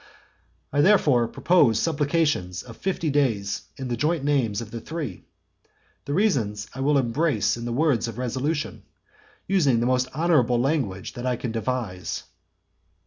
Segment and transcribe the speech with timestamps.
[0.71, 0.79] XI.
[0.79, 5.25] I therefore propose supplications of fifty days in the joint names of the three.
[6.05, 8.81] The reasons I will embrace in the words of the resolution,
[9.45, 12.23] using the most honourable language that I can devise.